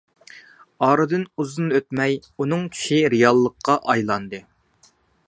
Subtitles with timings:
[0.85, 4.41] ئارىدىن ئۇزۇن ئۆتمەي ئۇنىڭ چۈشى رېئاللىققا ئايلاندى.